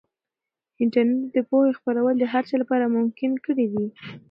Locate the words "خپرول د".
1.79-2.23